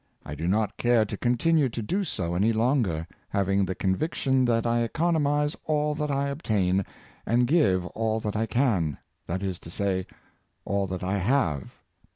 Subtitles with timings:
[0.25, 4.65] I do not care to continue to do so an}' longer, having the conviction that
[4.65, 6.83] I economize all that I obtain,
[7.23, 10.07] and give all that I can— that is to say,
[10.65, 11.75] all that I have."